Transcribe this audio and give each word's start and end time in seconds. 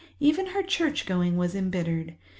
Even 0.19 0.47
her 0.47 0.63
church 0.63 1.05
going 1.05 1.37
was 1.37 1.53
embittered. 1.53 2.15